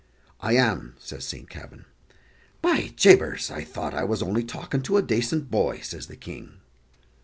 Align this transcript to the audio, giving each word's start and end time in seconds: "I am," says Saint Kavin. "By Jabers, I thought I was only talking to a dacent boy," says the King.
"I 0.39 0.53
am," 0.55 0.95
says 0.97 1.25
Saint 1.25 1.47
Kavin. 1.47 1.85
"By 2.63 2.87
Jabers, 2.95 3.51
I 3.51 3.63
thought 3.63 3.93
I 3.93 4.03
was 4.03 4.23
only 4.23 4.43
talking 4.43 4.81
to 4.81 4.97
a 4.97 5.03
dacent 5.03 5.51
boy," 5.51 5.81
says 5.81 6.07
the 6.07 6.15
King. 6.17 6.53